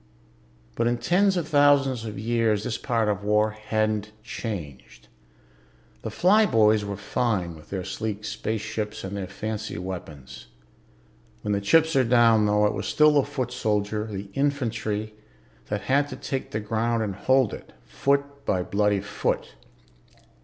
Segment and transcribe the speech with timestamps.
[0.75, 5.09] But in tens of thousands of years this part of war hadn't changed.
[6.01, 10.47] The flyboys were fine with their sleek spaceships and their fancy weapons.
[11.43, 15.13] When the chips are down, though, it was still the foot soldier, the infantry,
[15.67, 19.53] that had to take the ground and hold it, foot by bloody foot.